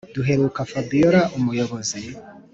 duheruka 0.15 0.59
fabiora 0.71 1.21
umuyobozi 1.37 1.99